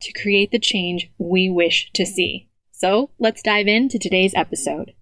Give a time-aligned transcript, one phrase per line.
[0.00, 2.48] to create the change we wish to see.
[2.70, 4.92] So let's dive into today's episode.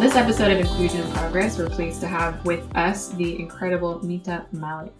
[0.00, 4.46] This episode of Inclusion in Progress, we're pleased to have with us the incredible Mita
[4.54, 4.92] Mallick.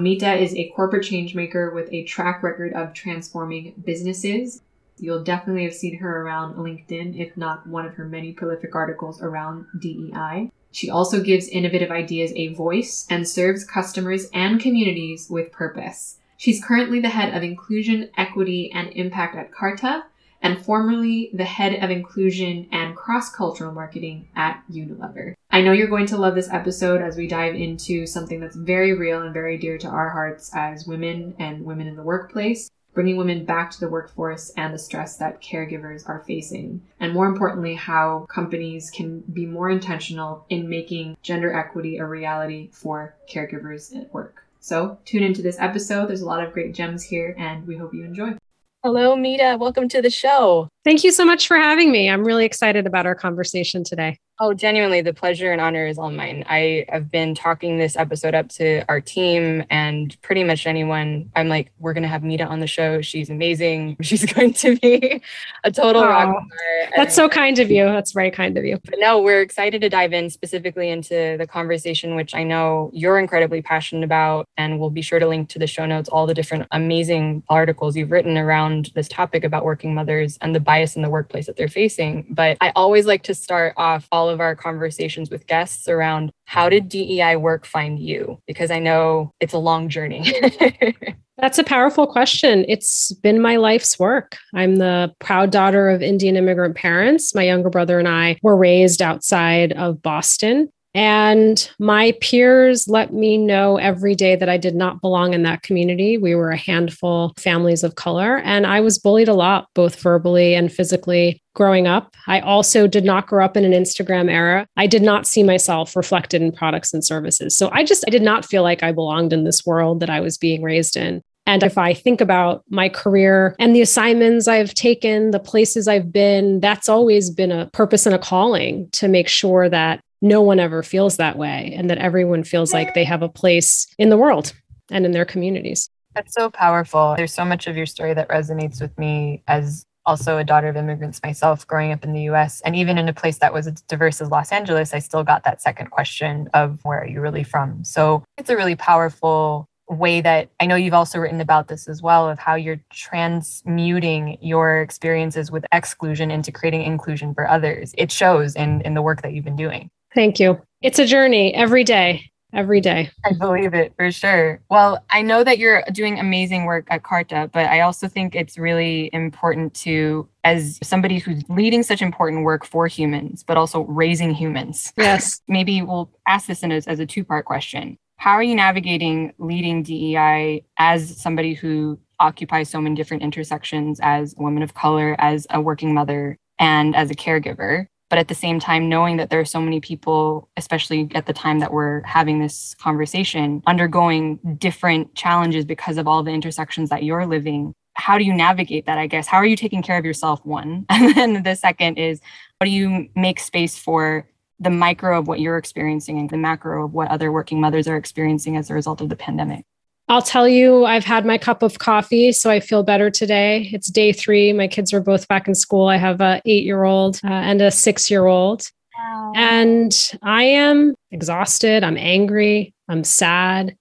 [0.00, 4.62] Mita is a corporate changemaker with a track record of transforming businesses.
[4.98, 9.22] You'll definitely have seen her around LinkedIn, if not one of her many prolific articles
[9.22, 10.50] around DEI.
[10.78, 16.18] She also gives innovative ideas a voice and serves customers and communities with purpose.
[16.36, 20.04] She's currently the head of inclusion, equity, and impact at Carta,
[20.40, 25.34] and formerly the head of inclusion and cross cultural marketing at Unilever.
[25.50, 28.92] I know you're going to love this episode as we dive into something that's very
[28.92, 33.16] real and very dear to our hearts as women and women in the workplace bringing
[33.16, 36.82] women back to the workforce and the stress that caregivers are facing.
[36.98, 42.70] And more importantly, how companies can be more intentional in making gender equity a reality
[42.72, 44.44] for caregivers at work.
[44.58, 46.08] So tune into this episode.
[46.08, 48.36] There's a lot of great gems here, and we hope you enjoy.
[48.82, 49.56] Hello, Mita.
[49.60, 50.68] Welcome to the show.
[50.82, 52.10] Thank you so much for having me.
[52.10, 54.18] I'm really excited about our conversation today.
[54.40, 56.44] Oh, genuinely, the pleasure and honor is all mine.
[56.48, 61.28] I have been talking this episode up to our team and pretty much anyone.
[61.34, 63.00] I'm like, we're going to have Mita on the show.
[63.00, 63.96] She's amazing.
[64.02, 65.20] She's going to be
[65.64, 66.92] a total oh, rock star.
[66.96, 67.86] That's so kind of you.
[67.86, 68.78] That's very kind of you.
[68.84, 73.18] But no, we're excited to dive in specifically into the conversation, which I know you're
[73.18, 74.46] incredibly passionate about.
[74.56, 77.96] And we'll be sure to link to the show notes all the different amazing articles
[77.96, 81.56] you've written around this topic about working mothers and the bias in the workplace that
[81.56, 82.24] they're facing.
[82.30, 86.30] But I always like to start off all all of our conversations with guests around
[86.44, 88.38] how did DEI work find you?
[88.46, 90.34] Because I know it's a long journey.
[91.38, 92.64] That's a powerful question.
[92.68, 94.36] It's been my life's work.
[94.54, 97.34] I'm the proud daughter of Indian immigrant parents.
[97.34, 100.68] My younger brother and I were raised outside of Boston.
[100.98, 105.62] And my peers let me know every day that I did not belong in that
[105.62, 106.18] community.
[106.18, 110.56] We were a handful families of color, and I was bullied a lot, both verbally
[110.56, 112.16] and physically growing up.
[112.26, 114.66] I also did not grow up in an Instagram era.
[114.76, 117.56] I did not see myself reflected in products and services.
[117.56, 120.18] So I just I did not feel like I belonged in this world that I
[120.18, 121.22] was being raised in.
[121.46, 126.12] And if I think about my career and the assignments I've taken, the places I've
[126.12, 130.60] been, that's always been a purpose and a calling to make sure that no one
[130.60, 134.16] ever feels that way and that everyone feels like they have a place in the
[134.16, 134.52] world
[134.90, 135.90] and in their communities.
[136.14, 137.14] That's so powerful.
[137.16, 140.76] There's so much of your story that resonates with me as also a daughter of
[140.76, 142.60] immigrants myself growing up in the US.
[142.62, 145.44] And even in a place that was as diverse as Los Angeles, I still got
[145.44, 147.84] that second question of where are you really from?
[147.84, 152.02] So it's a really powerful way that I know you've also written about this as
[152.02, 157.94] well of how you're transmuting your experiences with exclusion into creating inclusion for others.
[157.96, 159.90] It shows in in the work that you've been doing.
[160.14, 160.60] Thank you.
[160.80, 163.10] It's a journey every day, every day.
[163.24, 164.60] I believe it for sure.
[164.70, 168.56] Well, I know that you're doing amazing work at Carta, but I also think it's
[168.56, 174.32] really important to, as somebody who's leading such important work for humans, but also raising
[174.32, 174.92] humans.
[174.96, 175.40] Yes.
[175.48, 177.98] Maybe we'll ask this in a, as a two part question.
[178.16, 184.34] How are you navigating leading DEI as somebody who occupies so many different intersections as
[184.36, 187.86] a woman of color, as a working mother, and as a caregiver?
[188.08, 191.32] But at the same time knowing that there are so many people especially at the
[191.32, 197.02] time that we're having this conversation undergoing different challenges because of all the intersections that
[197.04, 199.26] you're living how do you navigate that i guess?
[199.26, 200.86] How are you taking care of yourself one?
[200.90, 202.20] And then the second is
[202.60, 204.28] how do you make space for
[204.60, 207.96] the micro of what you're experiencing and the macro of what other working mothers are
[207.96, 209.64] experiencing as a result of the pandemic
[210.10, 213.68] I'll tell you, I've had my cup of coffee, so I feel better today.
[213.72, 214.54] It's day three.
[214.54, 215.88] My kids are both back in school.
[215.88, 219.32] I have a eight-year-old uh, and a six-year-old, wow.
[219.36, 221.84] and I am exhausted.
[221.84, 222.72] I'm angry.
[222.88, 223.76] I'm sad.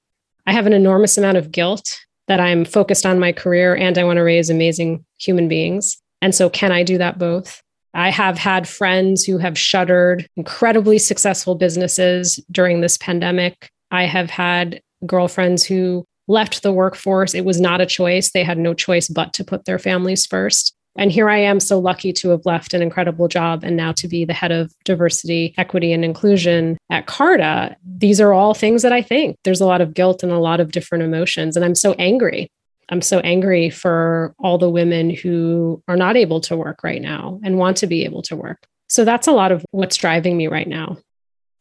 [0.46, 1.98] I have an enormous amount of guilt
[2.28, 5.98] that I'm focused on my career and I want to raise amazing human beings.
[6.22, 7.62] And so, can I do that both?
[7.94, 13.70] I have had friends who have shuttered incredibly successful businesses during this pandemic.
[13.92, 17.34] I have had girlfriends who left the workforce.
[17.34, 18.32] It was not a choice.
[18.32, 20.74] They had no choice but to put their families first.
[20.98, 24.08] And here I am, so lucky to have left an incredible job and now to
[24.08, 27.78] be the head of diversity, equity, and inclusion at Carta.
[27.86, 30.60] These are all things that I think there's a lot of guilt and a lot
[30.60, 31.56] of different emotions.
[31.56, 32.50] And I'm so angry.
[32.90, 37.40] I'm so angry for all the women who are not able to work right now
[37.44, 38.66] and want to be able to work.
[38.90, 40.98] So that's a lot of what's driving me right now.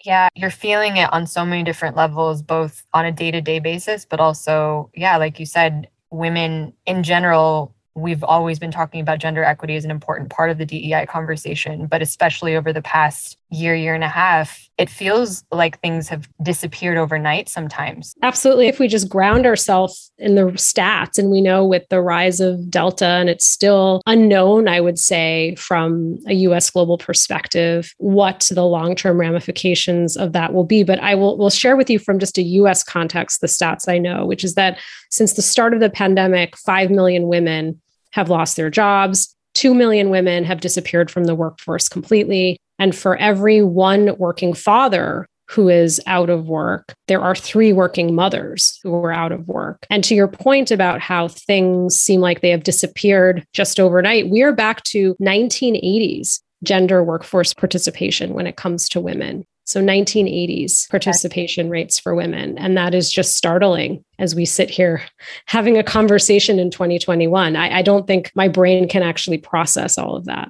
[0.06, 3.58] Yeah, you're feeling it on so many different levels, both on a day to day
[3.58, 9.19] basis, but also, yeah, like you said, women in general we've always been talking about
[9.19, 13.38] gender equity as an important part of the DEI conversation, but especially over the past
[13.50, 18.14] year, year and a half, it feels like things have disappeared overnight sometimes.
[18.22, 18.66] Absolutely.
[18.66, 22.70] If we just ground ourselves in the stats, and we know with the rise of
[22.70, 28.64] Delta, and it's still unknown, I would say, from a US global perspective, what the
[28.64, 30.82] long term ramifications of that will be.
[30.82, 33.98] But I will will share with you from just a US context the stats I
[33.98, 34.78] know, which is that
[35.10, 37.81] since the start of the pandemic, 5 million women
[38.12, 39.34] have lost their jobs.
[39.54, 42.58] 2 million women have disappeared from the workforce completely.
[42.78, 48.14] And for every one working father who is out of work, there are three working
[48.14, 49.87] mothers who are out of work.
[49.90, 54.43] And to your point about how things seem like they have disappeared just overnight, we
[54.43, 59.44] are back to 1980s gender workforce participation when it comes to women.
[59.64, 62.56] So 1980s participation rates for women.
[62.56, 65.02] And that is just startling as we sit here
[65.46, 67.56] having a conversation in 2021.
[67.56, 70.49] I, I, don't think my brain can actually process all of that.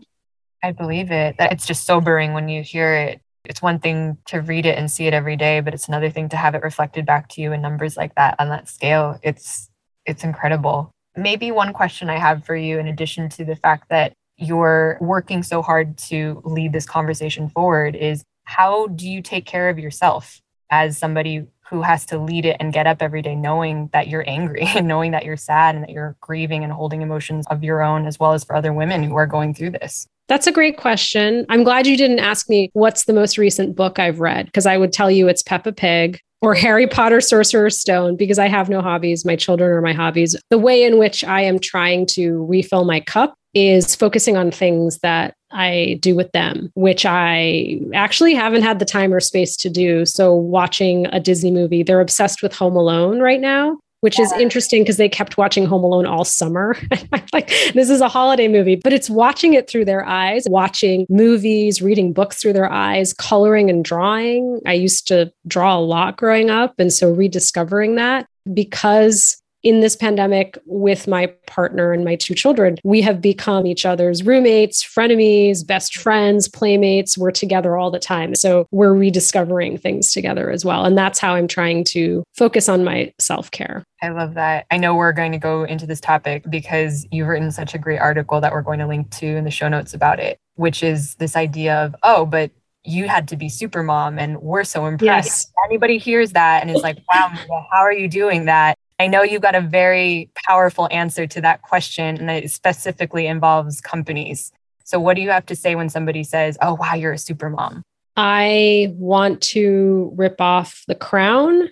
[0.62, 1.36] I believe it.
[1.38, 3.20] It's just sobering when you hear it.
[3.44, 6.28] It's one thing to read it and see it every day, but it's another thing
[6.30, 9.18] to have it reflected back to you in numbers like that on that scale.
[9.22, 9.70] It's
[10.04, 10.90] it's incredible.
[11.16, 15.42] Maybe one question I have for you, in addition to the fact that you're working
[15.42, 20.40] so hard to lead this conversation forward, is how do you take care of yourself
[20.70, 24.24] as somebody who has to lead it and get up every day knowing that you're
[24.28, 27.82] angry and knowing that you're sad and that you're grieving and holding emotions of your
[27.82, 30.06] own as well as for other women who are going through this?
[30.28, 31.46] That's a great question.
[31.48, 34.76] I'm glad you didn't ask me what's the most recent book I've read because I
[34.76, 38.82] would tell you it's Peppa Pig or Harry Potter Sorcerer's Stone because I have no
[38.82, 39.24] hobbies.
[39.24, 40.36] My children are my hobbies.
[40.50, 44.98] The way in which I am trying to refill my cup is focusing on things
[44.98, 49.70] that I do with them, which I actually haven't had the time or space to
[49.70, 50.04] do.
[50.04, 54.84] So, watching a Disney movie, they're obsessed with Home Alone right now, which is interesting
[54.84, 56.76] because they kept watching Home Alone all summer.
[57.32, 61.82] like, this is a holiday movie, but it's watching it through their eyes, watching movies,
[61.82, 64.60] reading books through their eyes, coloring and drawing.
[64.64, 66.74] I used to draw a lot growing up.
[66.78, 72.78] And so, rediscovering that because in this pandemic with my partner and my two children,
[72.84, 77.18] we have become each other's roommates, frenemies, best friends, playmates.
[77.18, 78.36] We're together all the time.
[78.36, 80.84] So we're rediscovering things together as well.
[80.84, 83.82] And that's how I'm trying to focus on my self care.
[84.00, 84.66] I love that.
[84.70, 87.98] I know we're going to go into this topic because you've written such a great
[87.98, 91.16] article that we're going to link to in the show notes about it, which is
[91.16, 92.52] this idea of, oh, but
[92.84, 95.26] you had to be super mom and we're so impressed.
[95.26, 95.52] Yes.
[95.68, 97.32] Anybody hears that and is like, wow,
[97.72, 98.78] how are you doing that?
[98.98, 103.80] I know you've got a very powerful answer to that question, and it specifically involves
[103.80, 104.52] companies.
[104.84, 107.50] So, what do you have to say when somebody says, Oh, wow, you're a super
[107.50, 107.82] mom?
[108.16, 111.68] I want to rip off the crown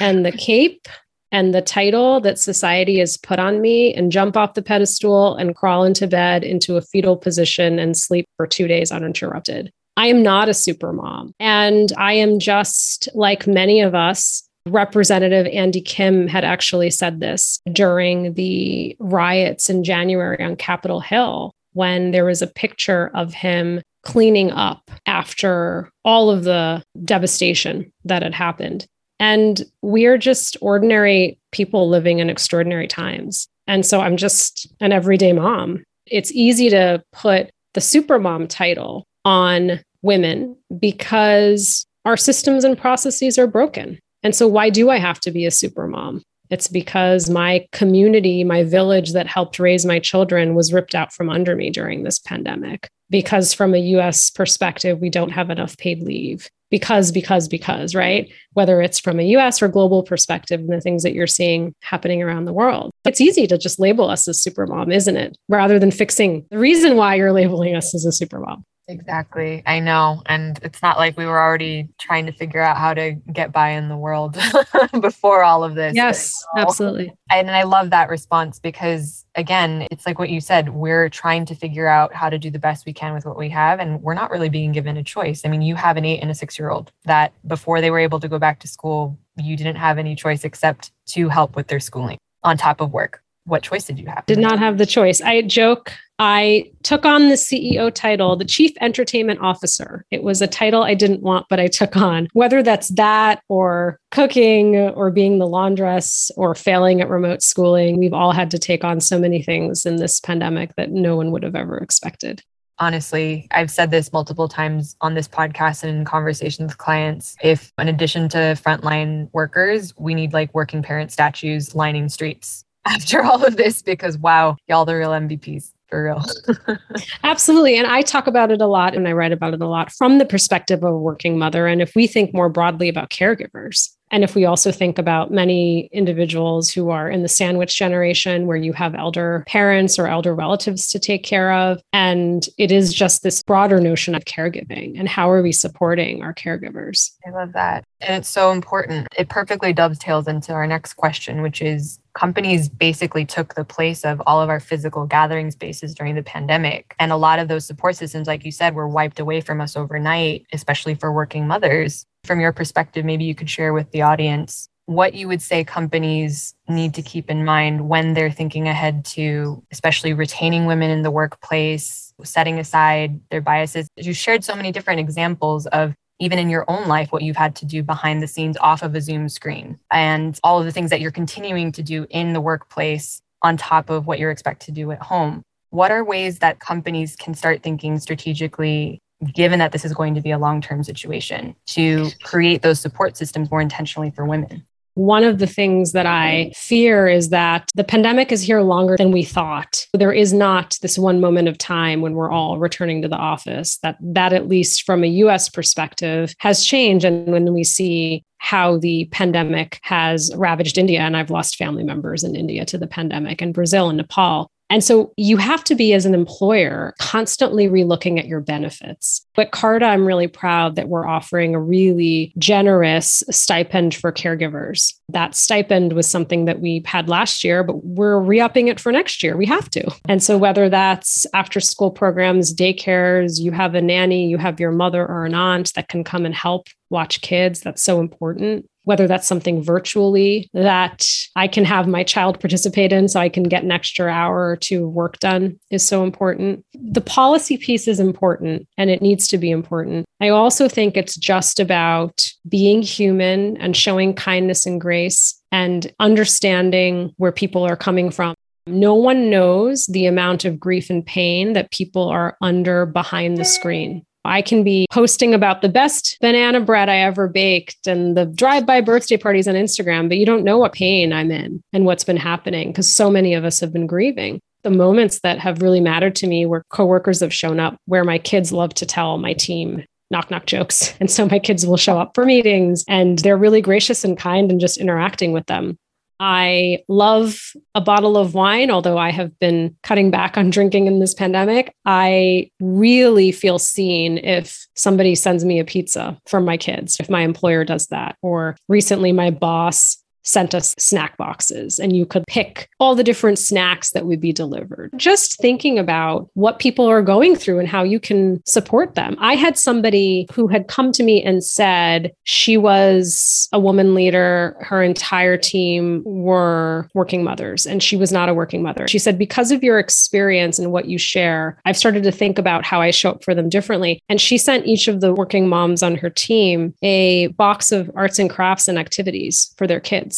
[0.00, 0.88] and the cape
[1.32, 5.56] and the title that society has put on me and jump off the pedestal and
[5.56, 9.70] crawl into bed into a fetal position and sleep for two days uninterrupted.
[9.96, 11.34] I am not a super mom.
[11.38, 17.60] And I am just like many of us Representative Andy Kim had actually said this
[17.72, 23.80] during the riots in January on Capitol Hill when there was a picture of him
[24.02, 28.86] cleaning up after all of the devastation that had happened.
[29.18, 33.46] And we're just ordinary people living in extraordinary times.
[33.66, 35.84] And so I'm just an everyday mom.
[36.06, 43.46] It's easy to put the supermom title on women because our systems and processes are
[43.46, 44.00] broken.
[44.22, 46.22] And so, why do I have to be a super mom?
[46.50, 51.30] It's because my community, my village that helped raise my children was ripped out from
[51.30, 52.88] under me during this pandemic.
[53.10, 56.48] Because, from a US perspective, we don't have enough paid leave.
[56.70, 58.30] Because, because, because, right?
[58.52, 62.22] Whether it's from a US or global perspective and the things that you're seeing happening
[62.22, 62.90] around the world.
[63.04, 65.36] It's easy to just label us as super mom, isn't it?
[65.48, 68.64] Rather than fixing the reason why you're labeling us as a super mom.
[68.92, 69.62] Exactly.
[69.66, 70.22] I know.
[70.26, 73.70] And it's not like we were already trying to figure out how to get by
[73.70, 74.38] in the world
[75.00, 75.94] before all of this.
[75.94, 77.12] Yes, absolutely.
[77.30, 81.54] And I love that response because, again, it's like what you said we're trying to
[81.54, 83.80] figure out how to do the best we can with what we have.
[83.80, 85.42] And we're not really being given a choice.
[85.44, 87.98] I mean, you have an eight and a six year old that before they were
[87.98, 91.68] able to go back to school, you didn't have any choice except to help with
[91.68, 94.24] their schooling on top of work what choice did you have?
[94.26, 95.20] Did not have the choice.
[95.20, 95.92] I joke.
[96.24, 100.06] I took on the CEO title, the Chief Entertainment Officer.
[100.12, 102.28] It was a title I didn't want, but I took on.
[102.32, 108.12] Whether that's that or cooking or being the laundress or failing at remote schooling, we've
[108.12, 111.42] all had to take on so many things in this pandemic that no one would
[111.42, 112.40] have ever expected
[112.78, 117.36] honestly, I've said this multiple times on this podcast and in conversations with clients.
[117.40, 123.22] If, in addition to frontline workers, we need like working parent statues lining streets after
[123.22, 126.78] all of this because wow, y'all the real MVPs for real.
[127.22, 127.76] Absolutely.
[127.76, 130.16] And I talk about it a lot and I write about it a lot from
[130.16, 131.66] the perspective of a working mother.
[131.66, 135.90] And if we think more broadly about caregivers, and if we also think about many
[135.92, 140.88] individuals who are in the sandwich generation, where you have elder parents or elder relatives
[140.88, 145.30] to take care of, and it is just this broader notion of caregiving and how
[145.30, 147.10] are we supporting our caregivers?
[147.26, 147.84] I love that.
[148.00, 149.08] And it's so important.
[149.18, 154.20] It perfectly dovetails into our next question, which is companies basically took the place of
[154.26, 156.94] all of our physical gathering spaces during the pandemic.
[156.98, 159.76] And a lot of those support systems, like you said, were wiped away from us
[159.76, 164.68] overnight, especially for working mothers from your perspective, maybe you could share with the audience
[164.86, 169.62] what you would say companies need to keep in mind when they're thinking ahead to
[169.70, 173.88] especially retaining women in the workplace, setting aside their biases.
[173.96, 177.56] You shared so many different examples of even in your own life, what you've had
[177.56, 180.90] to do behind the scenes off of a Zoom screen and all of the things
[180.90, 184.72] that you're continuing to do in the workplace on top of what you're expected to
[184.72, 185.42] do at home.
[185.70, 189.00] What are ways that companies can start thinking strategically
[189.34, 193.16] given that this is going to be a long term situation, to create those support
[193.16, 194.64] systems more intentionally for women?
[194.94, 199.10] One of the things that I fear is that the pandemic is here longer than
[199.10, 199.86] we thought.
[199.94, 203.78] There is not this one moment of time when we're all returning to the office.
[203.78, 208.76] That that at least from a US perspective has changed and when we see how
[208.76, 213.40] the pandemic has ravaged India and I've lost family members in India to the pandemic
[213.40, 218.18] and Brazil and Nepal and so you have to be, as an employer, constantly relooking
[218.18, 219.26] at your benefits.
[219.34, 224.94] But Carta, I'm really proud that we're offering a really generous stipend for caregivers.
[225.10, 228.90] That stipend was something that we had last year, but we're re upping it for
[228.90, 229.36] next year.
[229.36, 229.94] We have to.
[230.08, 234.72] And so, whether that's after school programs, daycares, you have a nanny, you have your
[234.72, 239.06] mother or an aunt that can come and help watch kids, that's so important whether
[239.06, 243.62] that's something virtually that I can have my child participate in so I can get
[243.62, 246.64] an extra hour or two of work done is so important.
[246.74, 250.06] The policy piece is important and it needs to be important.
[250.20, 257.12] I also think it's just about being human and showing kindness and grace and understanding
[257.18, 258.34] where people are coming from.
[258.66, 263.44] No one knows the amount of grief and pain that people are under behind the
[263.44, 264.04] screen.
[264.24, 268.66] I can be posting about the best banana bread I ever baked and the drive
[268.66, 272.04] by birthday parties on Instagram, but you don't know what pain I'm in and what's
[272.04, 274.40] been happening because so many of us have been grieving.
[274.62, 278.18] The moments that have really mattered to me where coworkers have shown up, where my
[278.18, 280.94] kids love to tell my team knock knock jokes.
[281.00, 284.52] And so my kids will show up for meetings and they're really gracious and kind
[284.52, 285.76] and just interacting with them.
[286.24, 291.00] I love a bottle of wine, although I have been cutting back on drinking in
[291.00, 291.74] this pandemic.
[291.84, 297.22] I really feel seen if somebody sends me a pizza from my kids, if my
[297.22, 298.16] employer does that.
[298.22, 303.38] Or recently, my boss sent us snack boxes and you could pick all the different
[303.38, 304.90] snacks that would be delivered.
[304.96, 309.16] Just thinking about what people are going through and how you can support them.
[309.18, 314.56] I had somebody who had come to me and said she was a woman leader,
[314.60, 318.86] her entire team were working mothers, and she was not a working mother.
[318.88, 322.64] She said, Because of your experience and what you share, I've started to think about
[322.64, 324.00] how I show up for them differently.
[324.08, 328.18] And she sent each of the working moms on her team a box of arts
[328.18, 330.11] and crafts and activities for their kids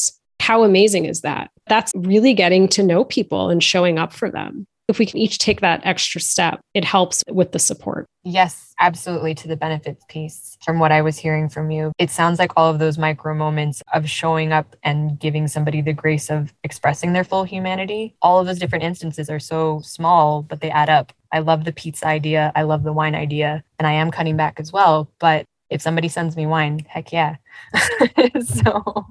[0.45, 1.51] how amazing is that?
[1.69, 4.67] That's really getting to know people and showing up for them.
[4.89, 8.05] If we can each take that extra step, it helps with the support.
[8.25, 9.35] Yes, absolutely.
[9.37, 12.71] To the benefits piece, from what I was hearing from you, it sounds like all
[12.71, 17.25] of those micro moments of showing up and giving somebody the grace of expressing their
[17.25, 21.15] full humanity, all of those different instances are so small, but they add up.
[21.33, 22.53] I love the pizza idea.
[22.55, 23.65] I love the wine idea.
[23.79, 25.11] And I am cutting back as well.
[25.19, 27.37] But if somebody sends me wine, heck yeah.
[28.45, 29.07] so,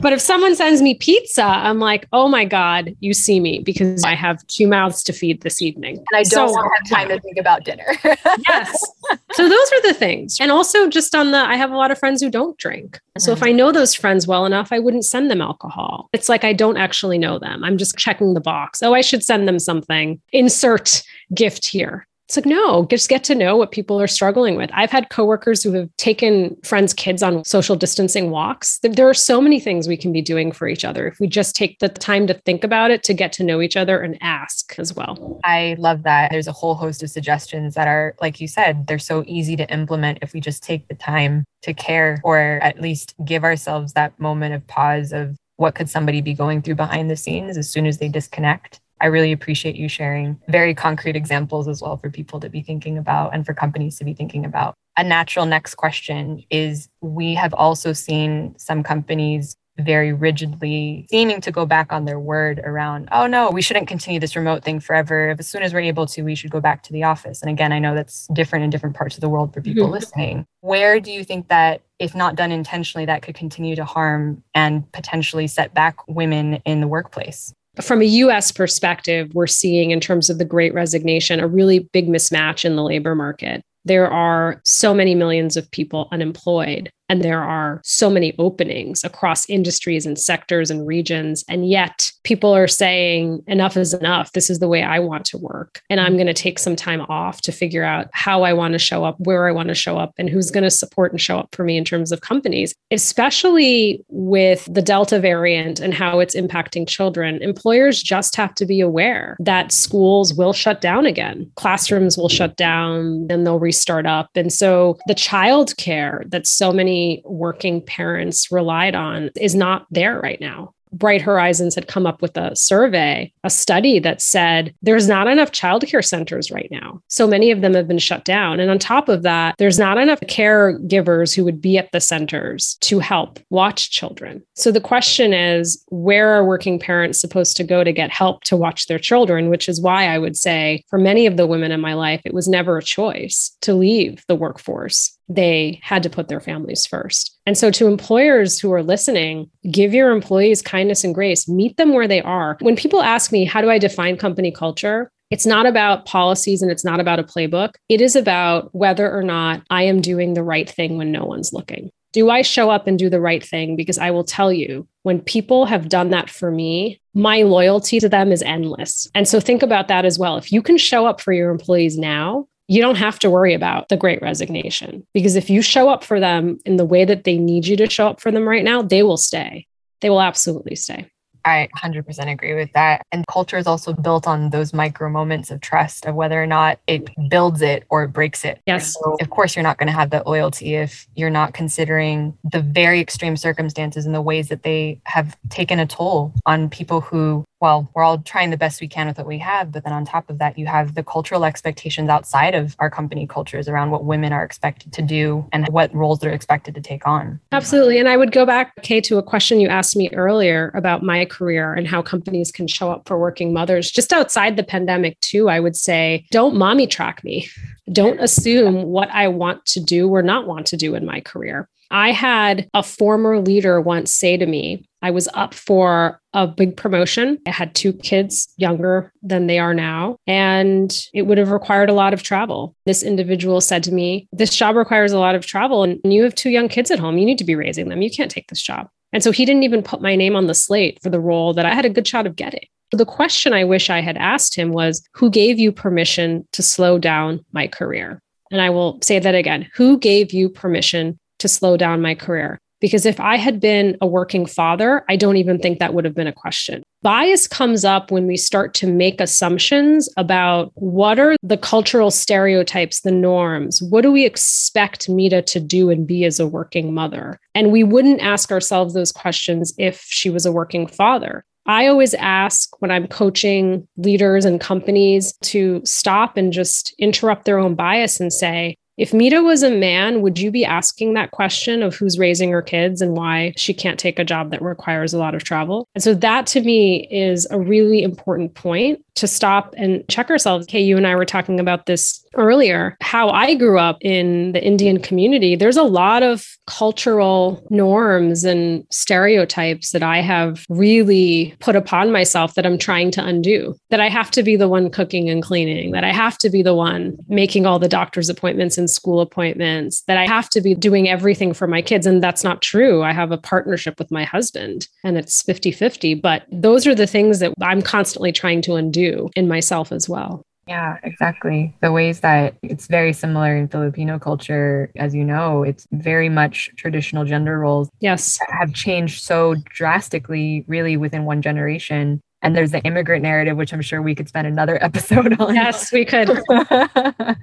[0.00, 4.02] but if someone sends me pizza, I'm like, oh my God, you see me because
[4.04, 5.96] I have two mouths to feed this evening.
[5.96, 7.86] And I don't so, have time to think about dinner.
[8.48, 8.84] yes.
[9.32, 10.38] So those are the things.
[10.40, 12.96] And also just on the, I have a lot of friends who don't drink.
[12.96, 13.20] Mm-hmm.
[13.20, 13.42] So if.
[13.42, 16.08] I know those friends well enough, I wouldn't send them alcohol.
[16.12, 17.64] It's like I don't actually know them.
[17.64, 18.82] I'm just checking the box.
[18.82, 20.20] Oh, I should send them something.
[20.32, 21.02] Insert
[21.34, 22.06] gift here.
[22.30, 24.70] It's like, no, just get to know what people are struggling with.
[24.72, 28.78] I've had coworkers who have taken friends' kids on social distancing walks.
[28.84, 31.56] There are so many things we can be doing for each other if we just
[31.56, 34.76] take the time to think about it, to get to know each other and ask
[34.78, 35.40] as well.
[35.42, 36.30] I love that.
[36.30, 39.68] There's a whole host of suggestions that are, like you said, they're so easy to
[39.68, 44.16] implement if we just take the time to care or at least give ourselves that
[44.20, 47.86] moment of pause of what could somebody be going through behind the scenes as soon
[47.86, 52.40] as they disconnect I really appreciate you sharing very concrete examples as well for people
[52.40, 54.74] to be thinking about and for companies to be thinking about.
[54.96, 61.50] A natural next question is we have also seen some companies very rigidly seeming to
[61.50, 65.34] go back on their word around, oh no, we shouldn't continue this remote thing forever.
[65.38, 67.40] As soon as we're able to, we should go back to the office.
[67.40, 69.92] And again, I know that's different in different parts of the world for people mm-hmm.
[69.92, 70.46] listening.
[70.60, 74.90] Where do you think that, if not done intentionally, that could continue to harm and
[74.92, 77.54] potentially set back women in the workplace?
[77.80, 82.08] From a US perspective, we're seeing in terms of the great resignation a really big
[82.08, 83.62] mismatch in the labor market.
[83.84, 86.90] There are so many millions of people unemployed.
[87.10, 91.44] And there are so many openings across industries and sectors and regions.
[91.48, 94.30] And yet people are saying, enough is enough.
[94.30, 95.82] This is the way I want to work.
[95.90, 98.78] And I'm going to take some time off to figure out how I want to
[98.78, 101.36] show up, where I want to show up, and who's going to support and show
[101.36, 106.36] up for me in terms of companies, especially with the Delta variant and how it's
[106.36, 107.42] impacting children.
[107.42, 112.56] Employers just have to be aware that schools will shut down again, classrooms will shut
[112.56, 114.28] down, then they'll restart up.
[114.36, 120.20] And so the child care that so many working parents relied on is not there
[120.20, 120.74] right now.
[120.92, 125.52] Bright Horizons had come up with a survey, a study that said there's not enough
[125.52, 127.02] childcare centers right now.
[127.08, 128.60] So many of them have been shut down.
[128.60, 132.76] And on top of that, there's not enough caregivers who would be at the centers
[132.80, 134.42] to help watch children.
[134.54, 138.56] So the question is where are working parents supposed to go to get help to
[138.56, 139.48] watch their children?
[139.48, 142.34] Which is why I would say for many of the women in my life, it
[142.34, 147.38] was never a choice to leave the workforce they had to put their families first.
[147.46, 151.94] And so, to employers who are listening, give your employees kindness and grace, meet them
[151.94, 152.58] where they are.
[152.60, 155.10] When people ask me, how do I define company culture?
[155.30, 157.74] It's not about policies and it's not about a playbook.
[157.88, 161.52] It is about whether or not I am doing the right thing when no one's
[161.52, 161.90] looking.
[162.12, 163.76] Do I show up and do the right thing?
[163.76, 168.08] Because I will tell you, when people have done that for me, my loyalty to
[168.08, 169.08] them is endless.
[169.14, 170.36] And so think about that as well.
[170.36, 173.88] If you can show up for your employees now, you don't have to worry about
[173.88, 177.36] the great resignation because if you show up for them in the way that they
[177.36, 179.66] need you to show up for them right now, they will stay.
[180.00, 181.10] They will absolutely stay.
[181.44, 183.02] I 100% agree with that.
[183.10, 186.78] And culture is also built on those micro moments of trust of whether or not
[186.86, 188.60] it builds it or it breaks it.
[188.66, 188.94] Yes.
[188.94, 192.60] So of course, you're not going to have that loyalty if you're not considering the
[192.60, 197.44] very extreme circumstances and the ways that they have taken a toll on people who
[197.60, 199.70] well, we're all trying the best we can with what we have.
[199.70, 203.26] But then on top of that, you have the cultural expectations outside of our company
[203.26, 207.06] cultures around what women are expected to do and what roles they're expected to take
[207.06, 207.38] on.
[207.52, 207.98] Absolutely.
[207.98, 211.26] And I would go back, Kay, to a question you asked me earlier about my
[211.26, 213.90] career and how companies can show up for working mothers.
[213.90, 217.48] Just outside the pandemic, too, I would say don't mommy track me.
[217.92, 221.68] Don't assume what I want to do or not want to do in my career.
[221.90, 226.76] I had a former leader once say to me, I was up for a big
[226.76, 227.38] promotion.
[227.46, 231.94] I had two kids younger than they are now, and it would have required a
[231.94, 232.76] lot of travel.
[232.86, 236.34] This individual said to me, This job requires a lot of travel, and you have
[236.34, 237.18] two young kids at home.
[237.18, 238.02] You need to be raising them.
[238.02, 238.88] You can't take this job.
[239.12, 241.66] And so he didn't even put my name on the slate for the role that
[241.66, 242.66] I had a good shot of getting.
[242.92, 246.98] The question I wish I had asked him was Who gave you permission to slow
[246.98, 248.20] down my career?
[248.52, 252.58] And I will say that again Who gave you permission to slow down my career.
[252.80, 256.14] Because if I had been a working father, I don't even think that would have
[256.14, 256.82] been a question.
[257.02, 263.00] Bias comes up when we start to make assumptions about what are the cultural stereotypes,
[263.00, 263.82] the norms.
[263.82, 267.38] What do we expect Mita to do and be as a working mother?
[267.54, 271.44] And we wouldn't ask ourselves those questions if she was a working father.
[271.66, 277.58] I always ask when I'm coaching leaders and companies to stop and just interrupt their
[277.58, 281.82] own bias and say, If Mita was a man, would you be asking that question
[281.82, 285.18] of who's raising her kids and why she can't take a job that requires a
[285.18, 285.88] lot of travel?
[285.94, 290.66] And so that to me is a really important point to stop and check ourselves.
[290.66, 292.96] Okay, you and I were talking about this earlier.
[293.00, 298.84] How I grew up in the Indian community, there's a lot of cultural norms and
[298.90, 303.76] stereotypes that I have really put upon myself that I'm trying to undo.
[303.90, 306.62] That I have to be the one cooking and cleaning, that I have to be
[306.62, 310.74] the one making all the doctor's appointments and school appointments, that I have to be
[310.74, 312.06] doing everything for my kids.
[312.06, 313.02] And that's not true.
[313.02, 316.14] I have a partnership with my husband and it's 50 50.
[316.14, 320.44] But those are the things that I'm constantly trying to undo in myself as well.
[320.70, 321.74] Yeah, exactly.
[321.80, 326.70] The ways that it's very similar in Filipino culture, as you know, it's very much
[326.76, 327.88] traditional gender roles.
[327.98, 328.38] Yes.
[328.48, 332.20] Have changed so drastically, really, within one generation.
[332.42, 335.54] And there's the immigrant narrative, which I'm sure we could spend another episode on.
[335.54, 336.30] Yes, we could.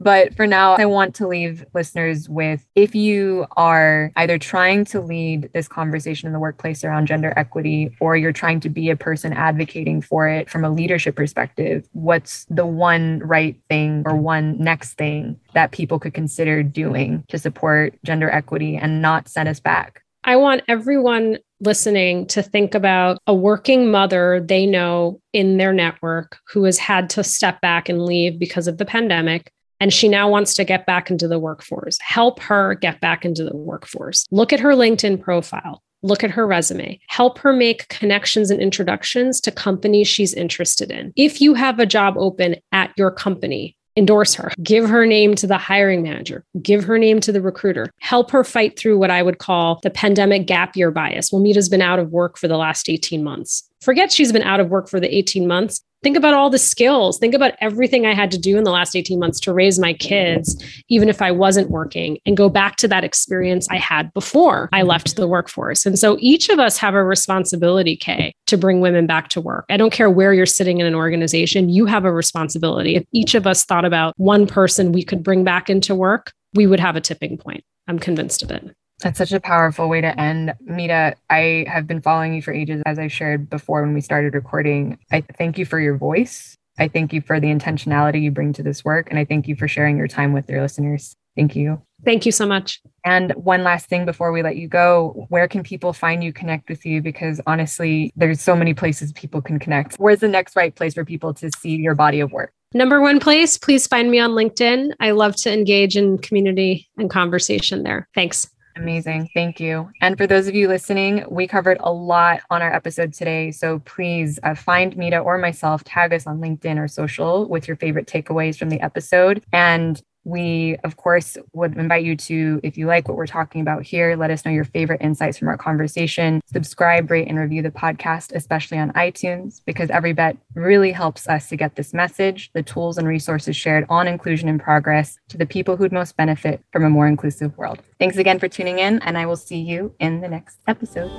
[0.00, 5.00] but for now, I want to leave listeners with if you are either trying to
[5.00, 8.96] lead this conversation in the workplace around gender equity, or you're trying to be a
[8.96, 14.58] person advocating for it from a leadership perspective, what's the one right thing or one
[14.58, 19.60] next thing that people could consider doing to support gender equity and not send us
[19.60, 20.02] back?
[20.24, 26.38] I want everyone listening to think about a working mother they know in their network
[26.48, 29.52] who has had to step back and leave because of the pandemic.
[29.80, 31.98] And she now wants to get back into the workforce.
[32.00, 34.26] Help her get back into the workforce.
[34.30, 35.82] Look at her LinkedIn profile.
[36.02, 36.98] Look at her resume.
[37.08, 41.12] Help her make connections and introductions to companies she's interested in.
[41.16, 45.46] If you have a job open at your company, endorse her, give her name to
[45.46, 49.22] the hiring manager, give her name to the recruiter, help her fight through what I
[49.22, 51.32] would call the pandemic gap year bias.
[51.32, 53.68] Well, Mita's been out of work for the last 18 months.
[53.80, 55.82] Forget she's been out of work for the 18 months.
[56.02, 57.18] Think about all the skills.
[57.18, 59.92] Think about everything I had to do in the last 18 months to raise my
[59.92, 64.68] kids, even if I wasn't working, and go back to that experience I had before
[64.72, 65.84] I left the workforce.
[65.84, 69.64] And so each of us have a responsibility, Kay, to bring women back to work.
[69.70, 72.94] I don't care where you're sitting in an organization, you have a responsibility.
[72.94, 76.66] If each of us thought about one person we could bring back into work, we
[76.66, 77.64] would have a tipping point.
[77.88, 78.74] I'm convinced of it.
[79.00, 80.54] That's such a powerful way to end.
[80.60, 84.34] Mita, I have been following you for ages, as I shared before when we started
[84.34, 84.98] recording.
[85.12, 86.56] I thank you for your voice.
[86.80, 89.08] I thank you for the intentionality you bring to this work.
[89.10, 91.14] And I thank you for sharing your time with your listeners.
[91.36, 91.80] Thank you.
[92.04, 92.80] Thank you so much.
[93.04, 96.68] And one last thing before we let you go, where can people find you, connect
[96.68, 97.00] with you?
[97.00, 99.96] Because honestly, there's so many places people can connect.
[99.96, 102.52] Where's the next right place for people to see your body of work?
[102.74, 104.92] Number one place, please find me on LinkedIn.
[105.00, 108.08] I love to engage in community and conversation there.
[108.14, 108.48] Thanks.
[108.78, 109.28] Amazing.
[109.34, 109.90] Thank you.
[110.00, 113.50] And for those of you listening, we covered a lot on our episode today.
[113.50, 117.76] So please uh, find Mita or myself, tag us on LinkedIn or social with your
[117.76, 119.44] favorite takeaways from the episode.
[119.52, 123.82] And we, of course, would invite you to, if you like what we're talking about
[123.82, 126.42] here, let us know your favorite insights from our conversation.
[126.44, 131.48] Subscribe, rate, and review the podcast, especially on iTunes, because every bet really helps us
[131.48, 135.46] to get this message, the tools and resources shared on Inclusion in Progress to the
[135.46, 137.80] people who'd most benefit from a more inclusive world.
[137.98, 141.10] Thanks again for tuning in, and I will see you in the next episode.